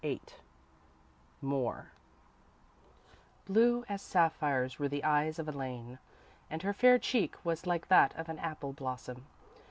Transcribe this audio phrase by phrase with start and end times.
[0.03, 0.19] VIII
[1.43, 1.91] More
[3.47, 5.99] _Blue as sapphires were the eyes of Elaine,
[6.49, 9.27] and her fair cheek was like that of an apple blossom.